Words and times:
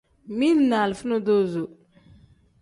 Mili 0.37 0.63
ni 0.69 0.75
alifa 0.83 1.05
nonaza. 1.07 1.63